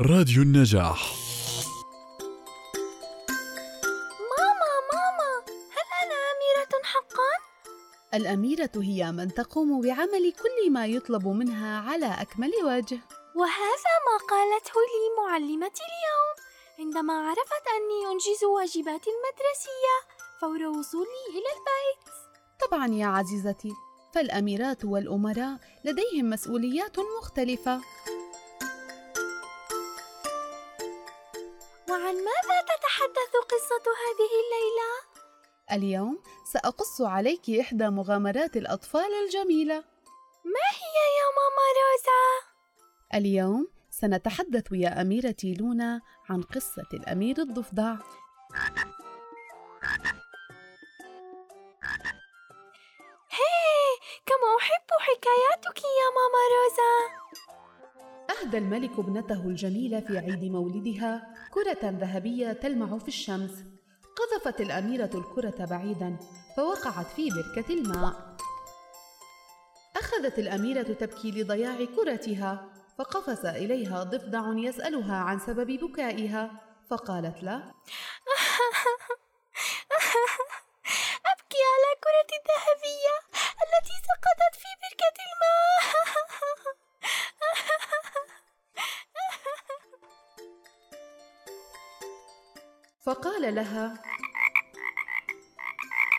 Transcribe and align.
راديو 0.00 0.42
النجاح. 0.42 1.14
ماما 4.30 4.72
ماما 4.92 5.32
هل 5.46 5.86
أنا 6.02 6.14
أميرة 6.14 6.82
حقا؟ 6.84 7.32
الأميرة 8.14 8.70
هي 8.76 9.12
من 9.12 9.34
تقوم 9.34 9.80
بعمل 9.80 10.32
كل 10.32 10.72
ما 10.72 10.86
يطلب 10.86 11.28
منها 11.28 11.80
على 11.80 12.06
أكمل 12.06 12.52
وجه. 12.64 12.98
وهذا 13.36 13.94
ما 14.06 14.16
قالته 14.30 14.74
لي 14.74 15.22
معلمتي 15.22 15.82
اليوم. 15.90 16.36
عندما 16.78 17.14
عرفت 17.14 17.64
أني 17.76 18.12
أنجز 18.12 18.44
واجباتي 18.44 19.10
المدرسية 19.10 19.96
فور 20.40 20.78
وصولي 20.78 21.24
إلى 21.30 21.50
البيت. 21.56 22.14
طبعا 22.68 22.86
يا 22.86 23.06
عزيزتي 23.06 23.72
فالأميرات 24.14 24.84
والأمراء 24.84 25.58
لديهم 25.84 26.30
مسؤوليات 26.30 26.96
مختلفة. 27.18 27.80
وعن 31.94 32.14
ماذا 32.14 32.60
تتحدث 32.62 33.32
قصة 33.50 33.84
هذه 34.04 34.30
الليلة؟ 34.44 34.90
اليوم 35.72 36.22
سأقص 36.52 37.00
عليك 37.00 37.50
إحدى 37.60 37.90
مغامرات 37.90 38.56
الأطفال 38.56 39.10
الجميلة 39.24 39.74
ما 40.44 40.66
هي 40.80 40.96
يا 41.18 41.28
ماما 41.38 41.66
روزا؟ 41.80 42.24
اليوم 43.14 43.68
سنتحدث 43.90 44.72
يا 44.72 45.00
أميرتي 45.00 45.54
لونا 45.54 46.00
عن 46.30 46.42
قصة 46.42 46.88
الأمير 46.94 47.38
الضفدع 47.38 47.94
هي 53.30 53.86
كم 54.26 54.42
أحب 54.58 54.88
حكاياتك 55.00 55.82
يا 55.82 56.08
ماما 56.16 56.42
روزا 56.54 57.13
أهدى 58.44 58.58
الملك 58.58 58.98
ابنته 58.98 59.48
الجميلة 59.48 60.00
في 60.00 60.18
عيد 60.18 60.44
مولدها 60.44 61.34
كرة 61.50 61.90
ذهبية 61.90 62.52
تلمع 62.52 62.98
في 62.98 63.08
الشمس. 63.08 63.64
قذفت 64.16 64.60
الأميرة 64.60 65.10
الكرة 65.14 65.64
بعيدا 65.64 66.16
فوقعت 66.56 67.06
في 67.06 67.28
بركة 67.30 67.74
الماء. 67.74 68.36
أخذت 69.96 70.38
الأميرة 70.38 70.82
تبكي 70.82 71.30
لضياع 71.30 71.84
كرتها 71.84 72.68
فقفز 72.98 73.46
إليها 73.46 74.02
ضفدع 74.02 74.52
يسألها 74.56 75.16
عن 75.16 75.38
سبب 75.38 75.66
بكائها 75.66 76.50
فقالت 76.90 77.42
له 77.42 77.72
فقال 93.06 93.54
لها 93.54 94.02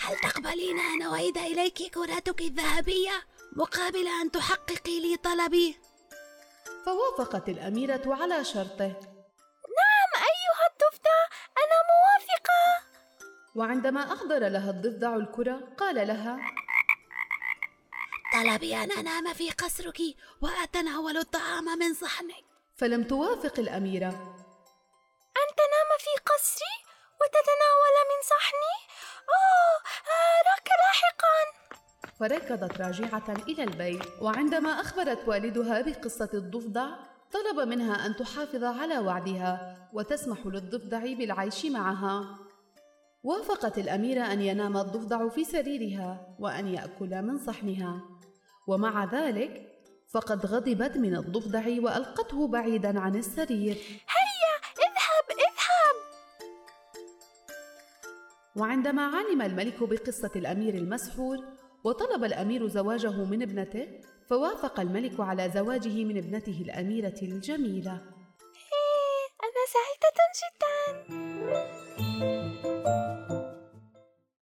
هل 0.00 0.16
تقبلين 0.18 0.78
أن 0.78 1.02
أعيد 1.02 1.38
إليك 1.38 1.94
كرتك 1.94 2.40
الذهبية 2.40 3.26
مقابل 3.52 4.06
أن 4.22 4.30
تحققي 4.30 5.00
لي 5.00 5.16
طلبي؟ 5.16 5.76
فوافقت 6.86 7.48
الأميرة 7.48 8.02
على 8.06 8.44
شرطه. 8.44 8.88
نعم 9.78 10.12
أيها 10.14 10.64
الضفدع 10.70 11.18
أنا 11.58 11.78
موافقة. 11.92 12.62
وعندما 13.54 14.12
أحضر 14.12 14.48
لها 14.48 14.70
الضفدع 14.70 15.16
الكرة 15.16 15.74
قال 15.78 16.08
لها 16.08 16.38
طلبي 18.32 18.76
أن 18.76 18.92
أنام 18.92 19.34
في 19.34 19.50
قصرك 19.50 19.98
وأتناول 20.40 21.16
الطعام 21.16 21.78
من 21.78 21.94
صحنك. 21.94 22.44
فلم 22.76 23.04
توافق 23.04 23.58
الأميرة. 23.58 24.08
أن 25.38 25.48
تنام 25.56 25.90
في 25.98 26.22
فركضت 32.20 32.80
راجعة 32.80 33.34
إلى 33.48 33.62
البيت 33.64 34.02
وعندما 34.20 34.68
أخبرت 34.68 35.28
والدها 35.28 35.82
بقصة 35.82 36.30
الضفدع 36.34 36.88
طلب 37.32 37.68
منها 37.68 38.06
أن 38.06 38.16
تحافظ 38.16 38.64
على 38.64 38.98
وعدها 38.98 39.76
وتسمح 39.92 40.46
للضفدع 40.46 40.98
بالعيش 40.98 41.66
معها. 41.66 42.38
وافقت 43.22 43.78
الأميرة 43.78 44.32
أن 44.32 44.40
ينام 44.40 44.76
الضفدع 44.76 45.28
في 45.28 45.44
سريرها 45.44 46.36
وأن 46.38 46.66
يأكل 46.66 47.22
من 47.22 47.38
صحنها. 47.38 48.00
ومع 48.66 49.04
ذلك 49.04 49.68
فقد 50.10 50.46
غضبت 50.46 50.96
من 50.96 51.16
الضفدع 51.16 51.64
وألقته 51.82 52.48
بعيدا 52.48 53.00
عن 53.00 53.16
السرير. 53.16 53.74
هيا 54.08 54.54
اذهب 54.78 55.38
اذهب! 55.38 55.96
وعندما 58.56 59.02
علم 59.02 59.42
الملك 59.42 59.82
بقصة 59.82 60.30
الأمير 60.36 60.74
المسحور 60.74 61.57
وطلب 61.84 62.24
الأمير 62.24 62.68
زواجه 62.68 63.24
من 63.24 63.42
ابنته 63.42 64.00
فوافق 64.28 64.80
الملك 64.80 65.20
على 65.20 65.50
زواجه 65.54 66.04
من 66.04 66.16
ابنته 66.16 66.62
الأميرة 66.64 67.18
الجميلة. 67.22 67.92
إيه، 67.92 69.28
أنا 69.44 69.62
سعيدة 69.74 70.18
جدا. 70.38 71.17